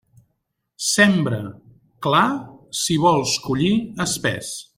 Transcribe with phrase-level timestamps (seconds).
[0.85, 1.41] Sembra
[2.07, 2.25] clar
[2.81, 3.75] si vols collir
[4.09, 4.53] espés.